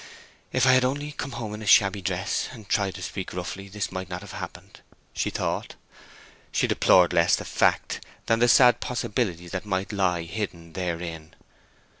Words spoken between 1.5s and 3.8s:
in a shabby dress, and tried to speak roughly,